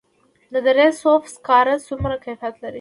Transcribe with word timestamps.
د 0.53 0.55
دره 0.65 0.87
صوف 1.01 1.23
سکاره 1.35 1.75
څومره 1.87 2.15
کیفیت 2.25 2.55
لري؟ 2.61 2.69